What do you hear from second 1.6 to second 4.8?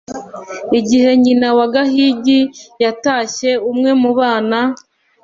gahigi yatashye, umwe mu bana